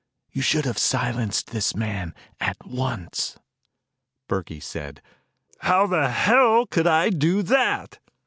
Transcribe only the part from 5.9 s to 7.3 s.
hell could I